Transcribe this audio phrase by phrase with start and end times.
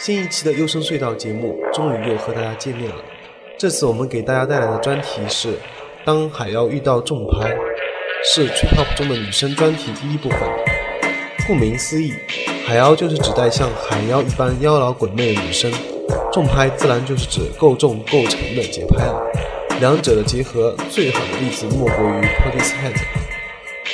[0.00, 2.96] 新一期的优声隧道节目终于又和大家见面了。
[3.58, 5.48] 这次我们给大家带来的专题是
[6.06, 7.50] 《当海妖遇到重拍》，
[8.24, 10.38] 是 trip hop 中的女生专题第一部分。
[11.46, 12.14] 顾名思义，
[12.66, 15.70] 海妖就是指代像海妖一般妖娆滚媚的女生，
[16.32, 19.20] 重拍自然就是指够重够长的节拍了。
[19.80, 22.96] 两者的结合，最好的例子莫过于 Portishead。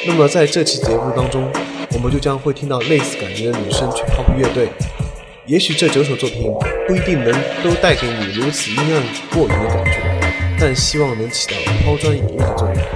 [0.07, 1.51] 那么在这期节目当中，
[1.95, 4.69] 我们就将会听到类似感觉的女生 trip hop 乐队。
[5.47, 6.53] 也许这九首作品
[6.89, 7.33] 不一定能
[7.63, 9.93] 都带给你如此阴暗过瘾的感觉，
[10.59, 11.55] 但希望能起到
[11.85, 12.96] 抛砖引玉的作用。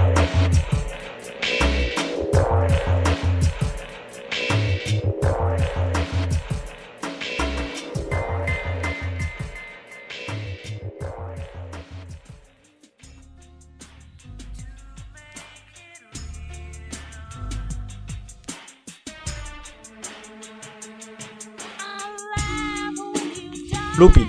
[23.97, 24.25] Ruby，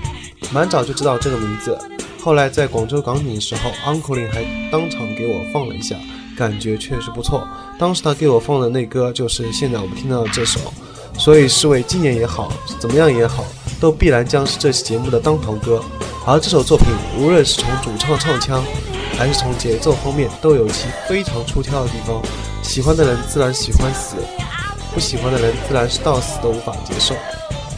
[0.51, 1.77] 蛮早就知道这个名字，
[2.21, 5.95] 后来在广州港景的时候，Uncle 林还当场给我放了一下，
[6.37, 7.47] 感觉确实不错。
[7.79, 10.59] 当时他给我放的那歌就是现在我们听到的这首，
[11.17, 13.45] 所以是为纪念也好，怎么样也好，
[13.79, 15.81] 都必然将是这期节目的当头歌。
[16.25, 18.63] 而这首作品，无论是从主唱唱腔，
[19.17, 22.21] 还是从节奏方面，都有其非常出挑的地方。
[22.61, 24.17] 喜欢的人自然喜欢死，
[24.93, 27.15] 不喜欢的人自然是到死都无法接受。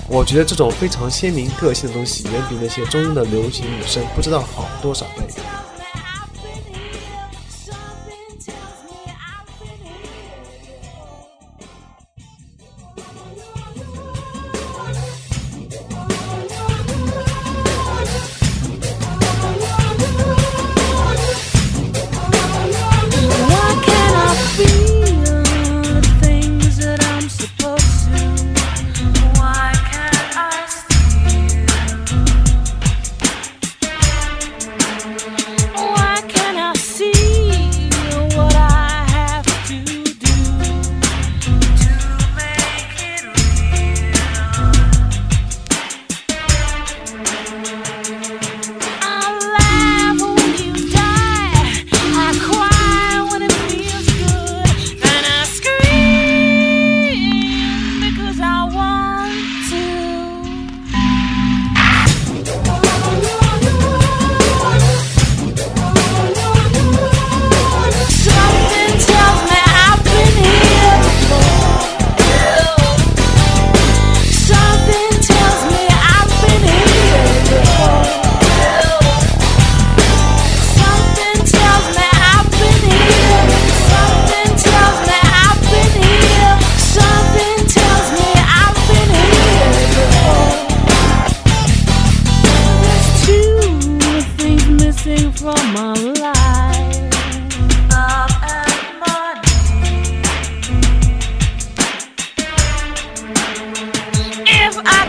[0.07, 5.24] 我觉得这种非常鲜明个性的东西，远比那些中庸的流行女生不知道好多少倍。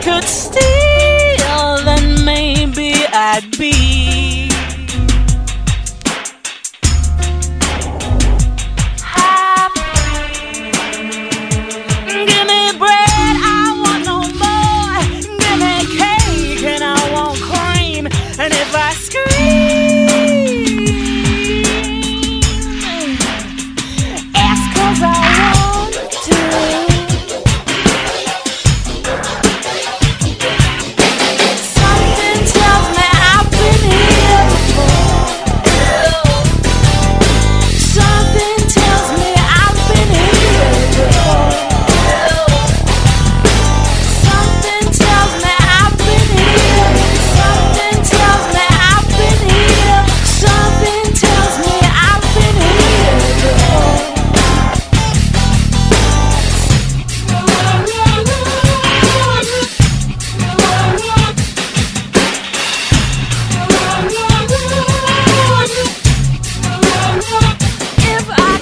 [0.07, 3.86] could steal, then maybe I'd be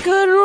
[0.04, 0.43] good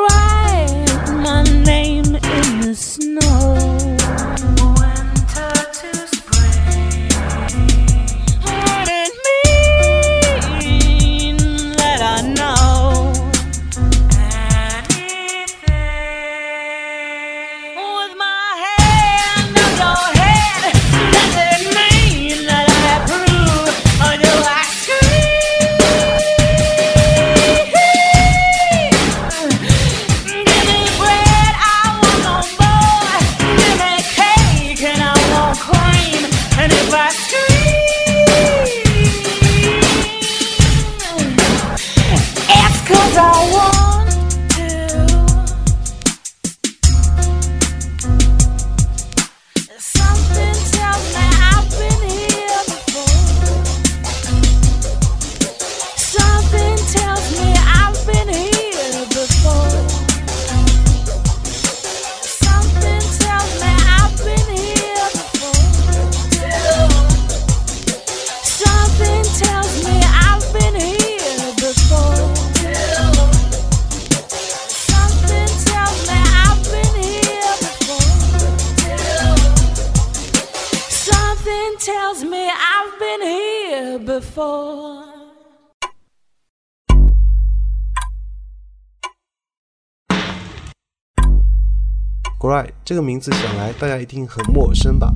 [92.40, 95.14] Gry 这个名字想来大家一定很陌生吧？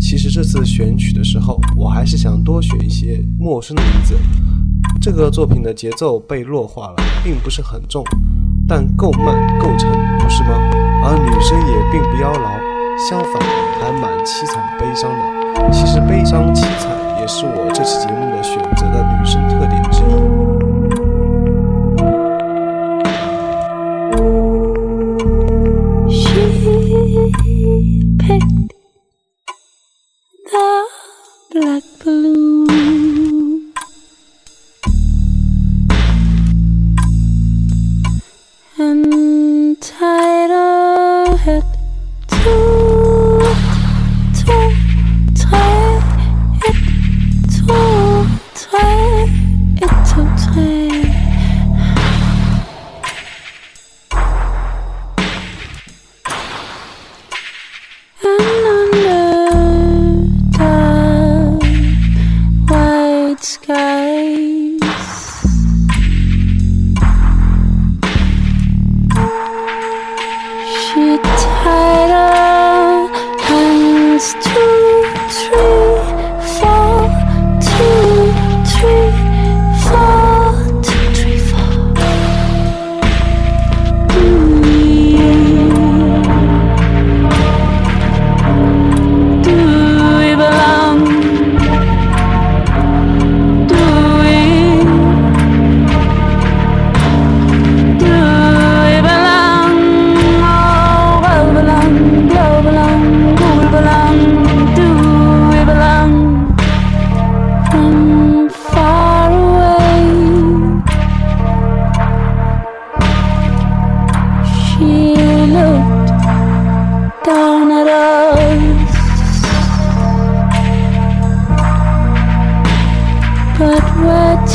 [0.00, 4.16] 其实这次选曲的时候，我还是想多选一些陌生的名字。
[5.00, 8.02] 这个作品的节奏被弱化了，并不是很重，
[8.66, 10.58] 但够慢够沉，不是吗？
[11.04, 13.40] 而女生也并不妖娆，相反
[13.80, 15.70] 还蛮凄惨悲伤的。
[15.70, 16.90] 其实悲伤凄惨
[17.20, 19.80] 也是我这期节目的选择的女生特点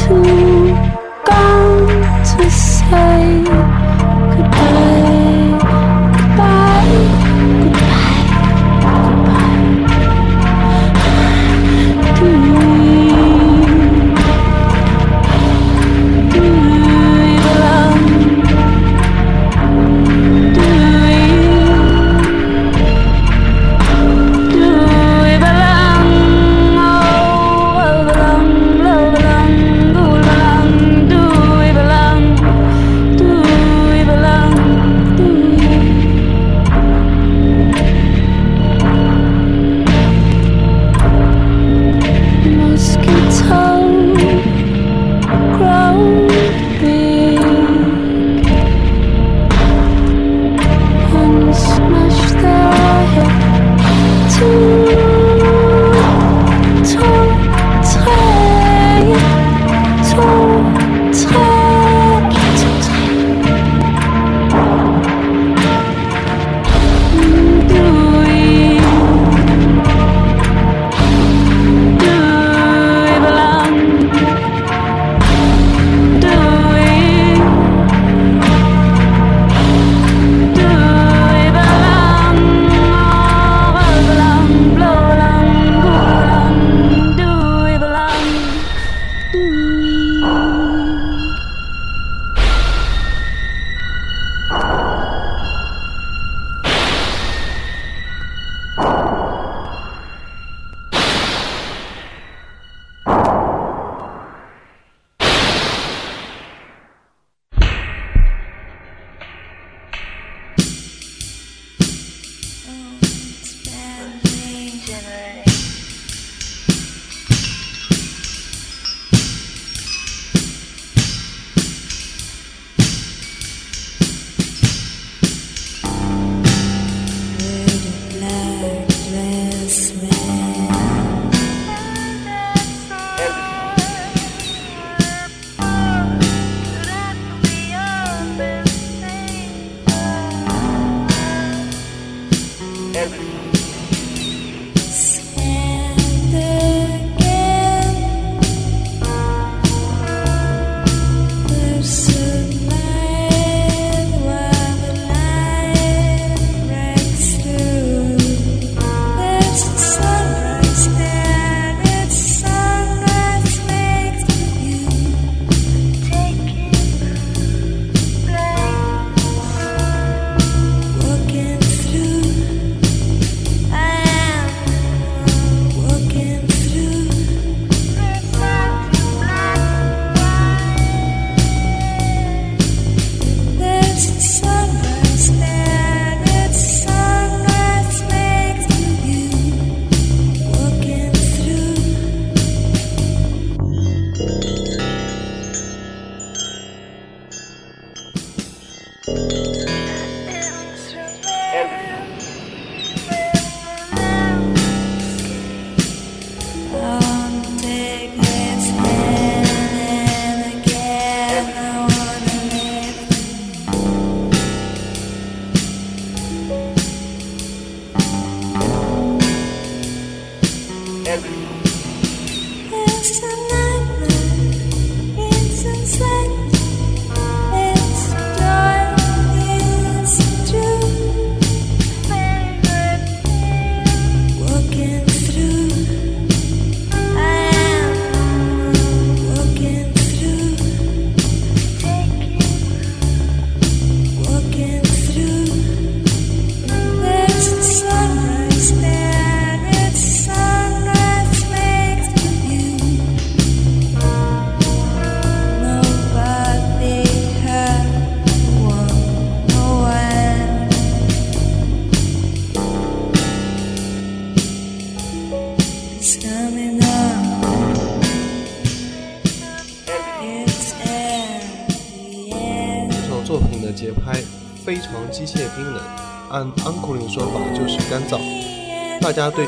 [0.07, 0.56] to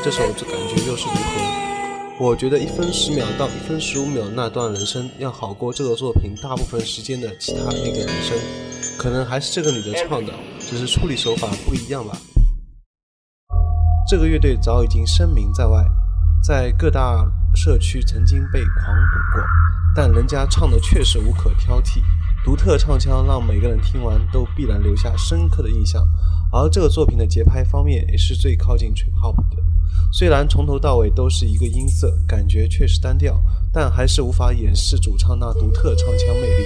[0.02, 0.34] 这首感
[0.66, 2.24] 觉又是如何？
[2.24, 8.34] 我觉得一分十秒到一分十五秒那段人生要好过这个作品大部分时间的其他那个人生，
[8.96, 12.16] 可能还是这个女的唱的，只是处理手法不一样吧。
[14.08, 15.84] 这个乐队早已经声名在外，
[16.42, 19.44] 在各大社区曾经被狂捕过，
[19.94, 22.00] 但人家唱的确实无可挑剔。
[22.42, 26.02] 独特唱腔让每个人听完都必然留下深刻的印象，
[26.50, 29.62] 而这个作品的节拍方面也是最靠近 trip hop 的。
[30.12, 33.40] 虽然从头到尾都是一个音色，感觉确实单调，
[33.72, 36.64] 但还是无法掩饰主唱那独特唱腔魅力。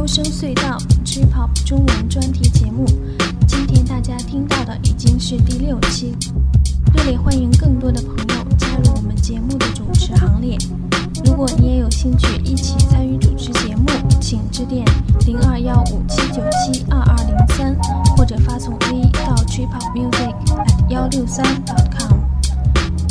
[0.00, 2.86] 优声隧道 Trip Hop 中文专题节目，
[3.46, 6.14] 今天大家听到的已经是第六期，
[6.94, 10.56] 热烈欢迎更多的朋友加入我们节目的主持行列。
[11.26, 13.84] 如果你也有兴趣一起参与主持节目，
[14.22, 14.86] 请致电
[15.26, 17.76] 零二幺五七九七二二零三，
[18.16, 22.20] 或者发送 V 到 Trip Hop Music at 幺六三 .com。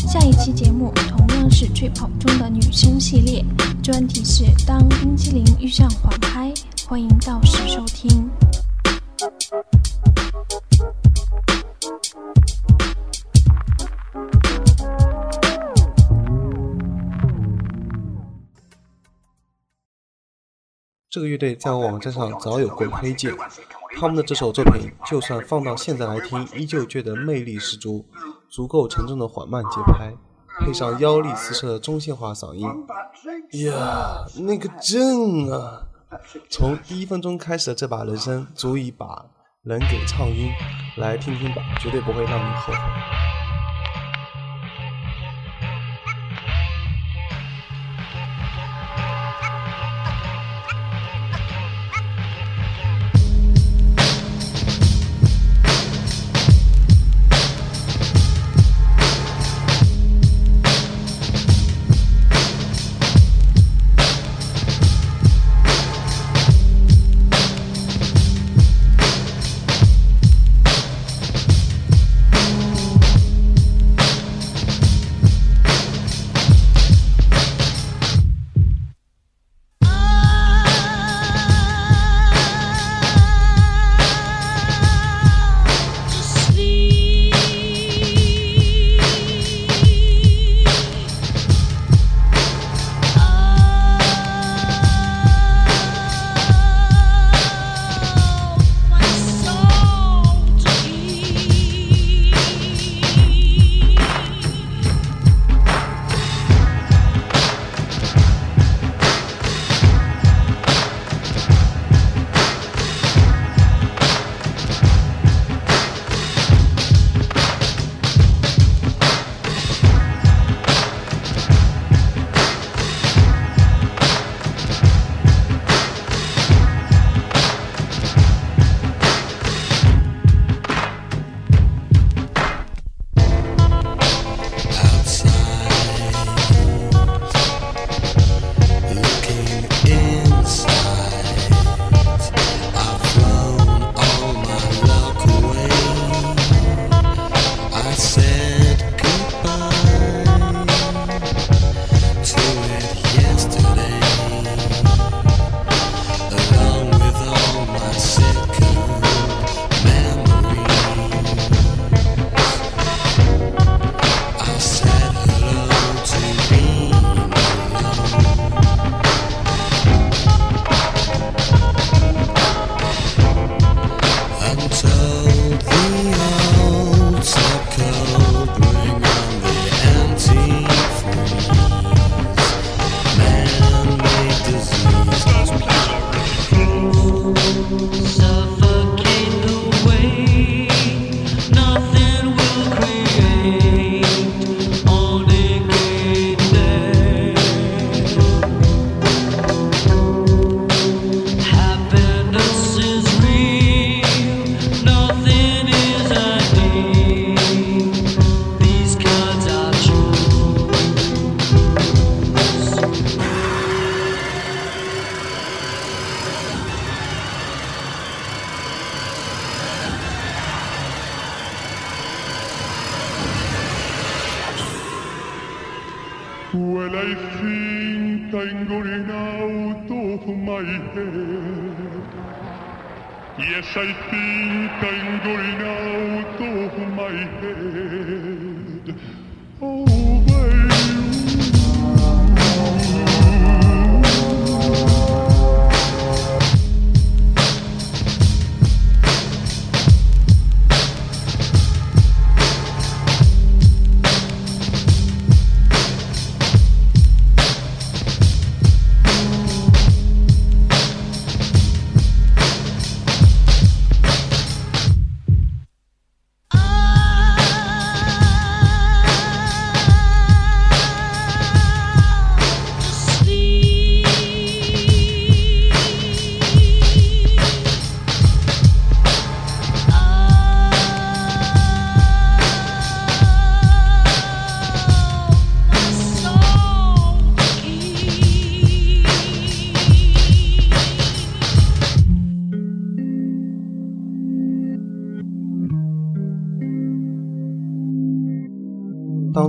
[0.08, 3.46] 下一期节目同样是 Trip Hop 中的女生系列，
[3.84, 6.12] 专题是当冰淇淋遇上黄，
[6.90, 8.28] 欢迎到时收听。
[21.12, 23.32] 这个乐队在我网站上早有过推荐，
[24.00, 28.04] 他们的这首作品就算放到现在来听，依旧觉得魅力十足，
[28.50, 30.12] 足够沉重的缓慢节拍，
[30.58, 32.68] 配上妖力四射的中性化嗓音，
[33.68, 35.86] 呀，那个震啊！
[36.50, 39.26] 从第一分钟开始的这把人生，足以把
[39.64, 40.52] 人给唱晕，
[40.98, 43.39] 来听听吧，绝对不会让你后悔。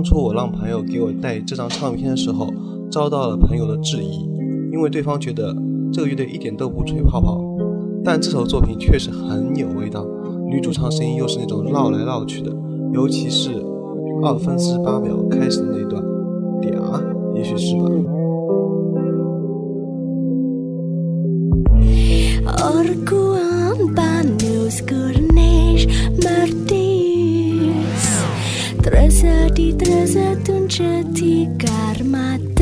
[0.01, 2.51] 当初我让朋友给我带这张唱片的时候，
[2.89, 4.27] 遭到了朋友的质疑，
[4.73, 5.55] 因为对方觉得
[5.93, 7.39] 这个乐队一点都不吹泡泡。
[8.03, 10.03] 但这首作品确实很有味道，
[10.47, 12.51] 女主唱声音又是那种绕来绕去的，
[12.91, 13.51] 尤其是
[14.23, 16.03] 二分四十八秒开始的那段，
[16.63, 17.85] 嗲，也许是吧。
[28.91, 32.60] Terjadi terasa tunjuk tikar mata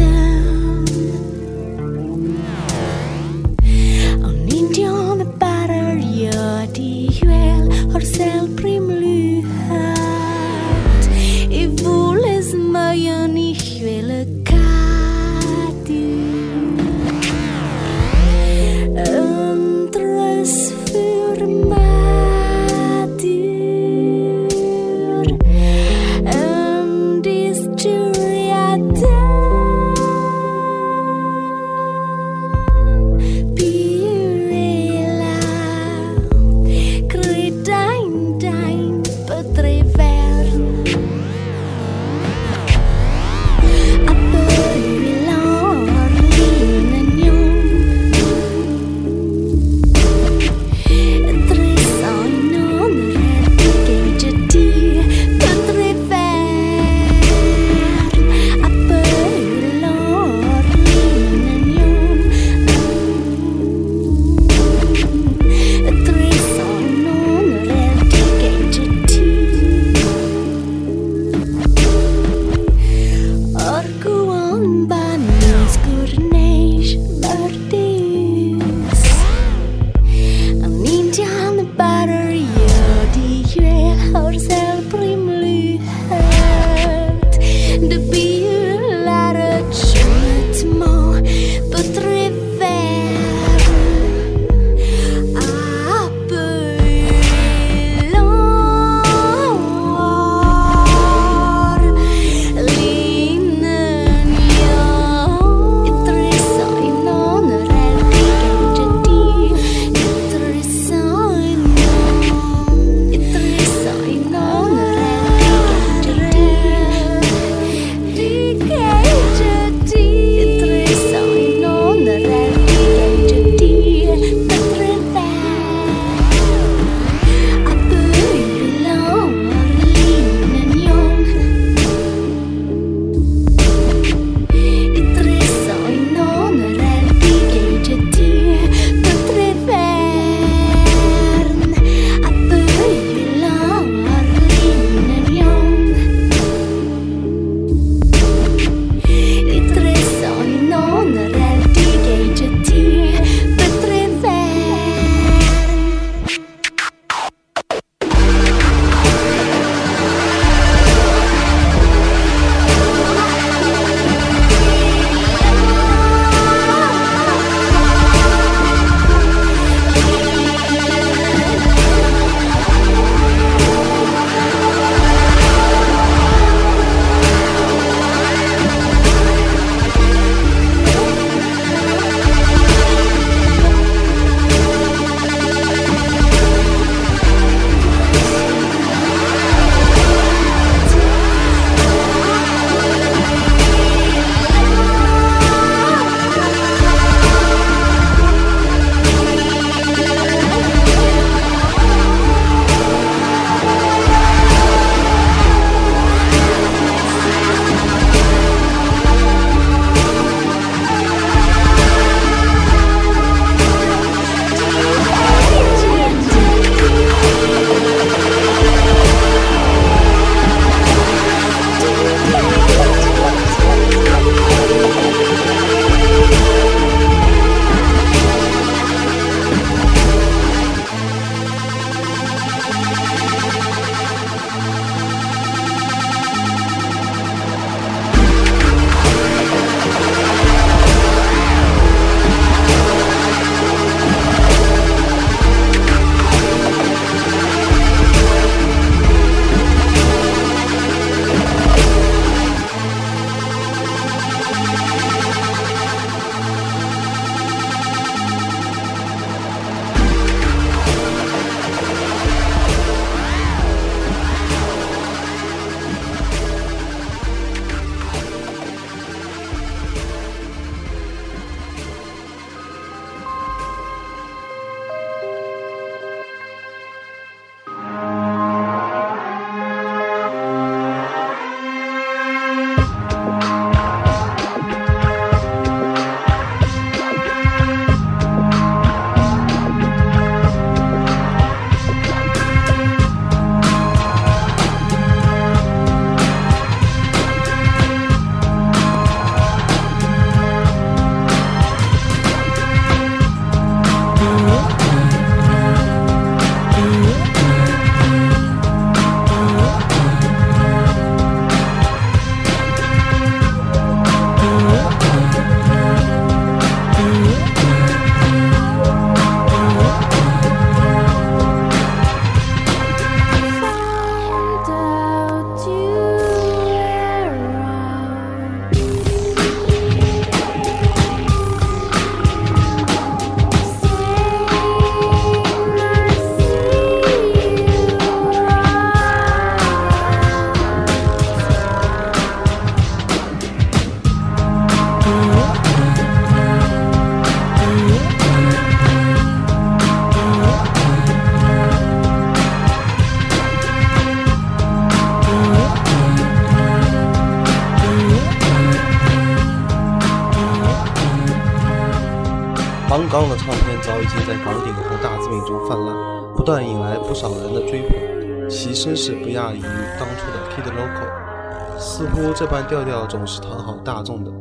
[362.90, 365.96] 王刚的唱片早已经在港顶和大字面中泛滥，
[366.36, 369.62] 不断引来不少人的追捧，其声势不亚于
[370.00, 371.78] 当初的 Kid Loco。
[371.78, 374.32] 似乎这般调调总是讨好大众的。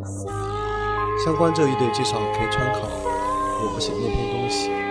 [1.23, 4.88] 相关这一对介绍可以参考我不写那篇东西。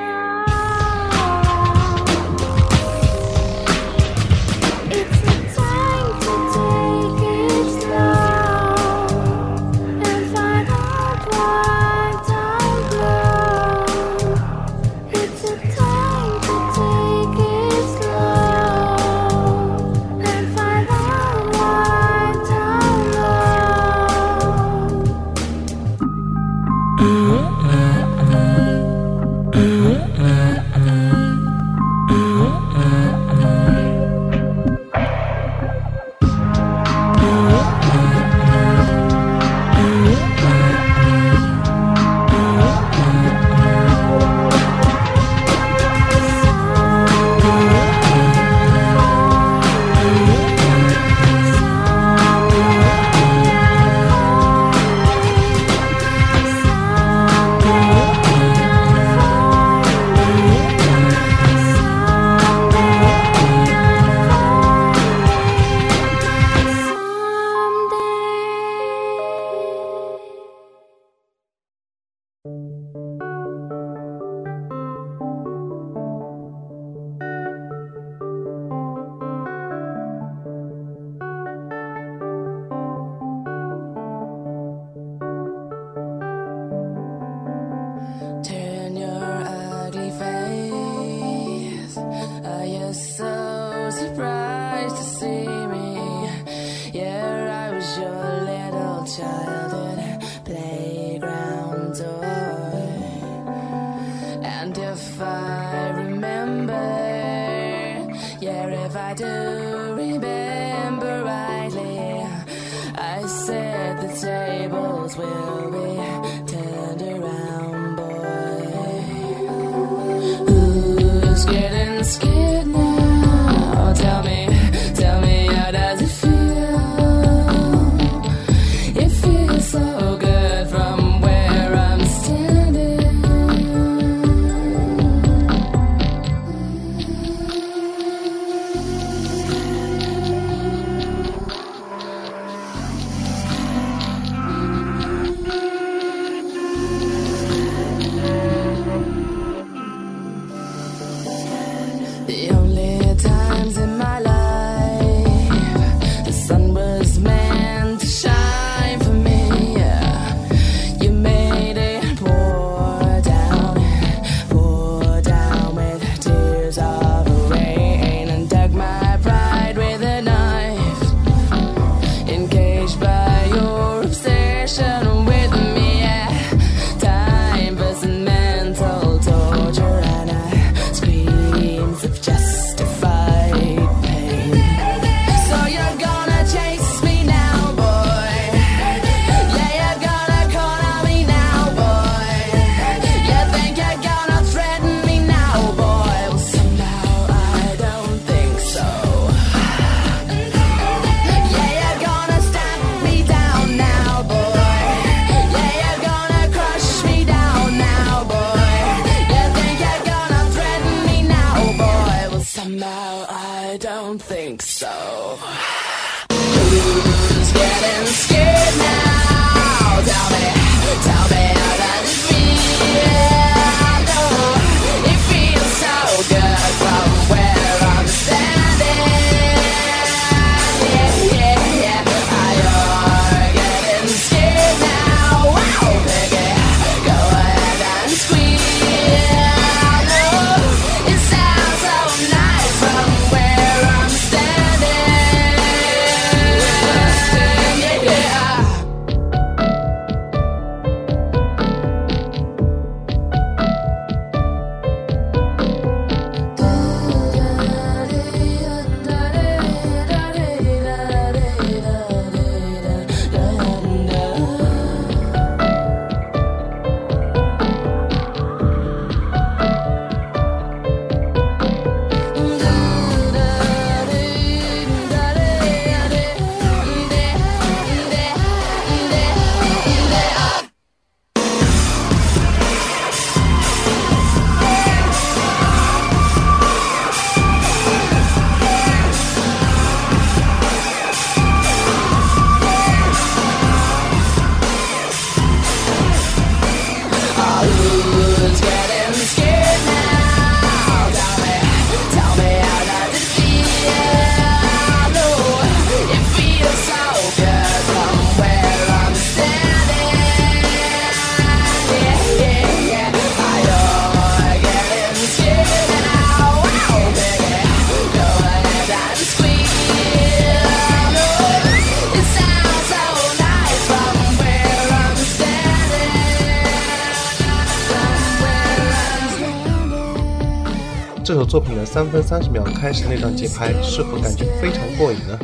[331.98, 335.35] 三分三十秒开始那段节拍是否感觉非常过瘾呢？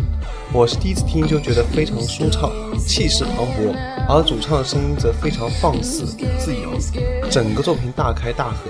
[0.53, 3.75] 我是第一次听就觉得非常舒畅，气势磅礴，
[4.07, 6.05] 而主唱的声音则非常放肆
[6.37, 6.77] 自由，
[7.31, 8.69] 整个作品大开大合。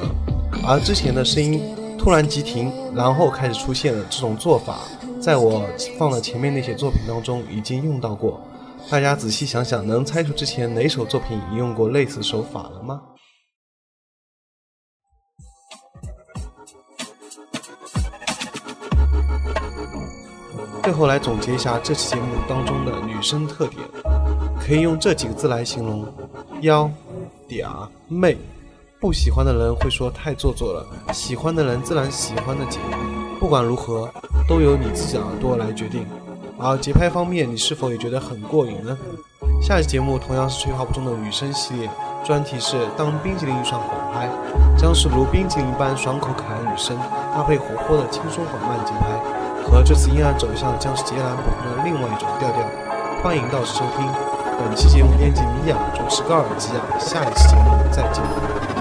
[0.65, 4.79] 而之前的声音突然急停，然后开始出现了这种做法，
[5.19, 5.67] 在我
[5.99, 8.39] 放的前面那些作品当中已经用到过。
[8.89, 13.01] 大家仔细想想，能猜出之前哪首作品用过类似手法了吗？
[20.83, 23.81] 最后来总结一下这期节目当中的女生特点，
[24.59, 26.05] 可以用这几个字来形容：
[26.59, 26.91] 妖、
[27.47, 28.37] 嗲、媚。
[28.99, 32.81] 不喜欢的人会说太做作了，喜欢的人自然喜欢的紧。
[33.39, 34.09] 不管如何，
[34.45, 36.05] 都由你自己耳朵来决定。
[36.59, 38.97] 而节拍方面，你是否也觉得很过瘾呢？
[39.61, 41.89] 下期节目同样是吹 hop 中的女生系列，
[42.25, 44.29] 专题是当冰淇淋遇上缓拍，
[44.77, 46.97] 将是如冰淇淋般爽口可爱女生，
[47.33, 52.63] 搭配活泼的轻松缓慢节拍，和这次阴暗走向将是截然不同的另外一种调调。
[53.23, 54.05] 欢迎到时收听。
[54.59, 58.72] 本期节目编辑米娅，主持高尔基亚，下一期节目再见。